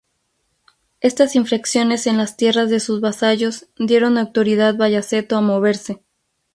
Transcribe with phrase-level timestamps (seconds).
[0.99, 6.01] Estas infracciones en las tierras de sus vasallos dieron autoridad Bayaceto a moverse.